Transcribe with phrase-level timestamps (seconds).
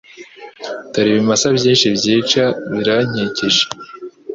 [0.91, 3.63] Dore ibimasa byinshi byica birankikije